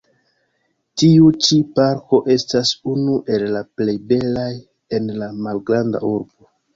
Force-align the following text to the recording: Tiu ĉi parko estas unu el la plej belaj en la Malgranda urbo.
Tiu 1.01 1.25
ĉi 1.47 1.57
parko 1.79 2.19
estas 2.35 2.71
unu 2.93 3.17
el 3.35 3.45
la 3.57 3.61
plej 3.81 3.95
belaj 4.13 4.49
en 4.99 5.13
la 5.21 5.29
Malgranda 5.49 6.03
urbo. 6.09 6.49